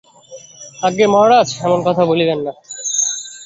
আজ্ঞা 0.81 1.07
মহারাজ, 1.07 1.47
এমন 1.65 1.79
কথা 1.87 2.03
বলিবেন 2.05 2.39
না। 2.45 2.51